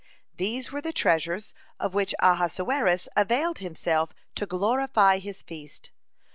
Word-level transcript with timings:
These 0.37 0.71
were 0.71 0.81
the 0.81 0.91
treasures 0.91 1.53
of 1.79 1.93
which 1.93 2.15
Ahasuerus 2.21 3.07
availed 3.15 3.59
himself 3.59 4.15
to 4.33 4.47
glorify 4.47 5.19
his 5.19 5.43
feast. 5.43 5.91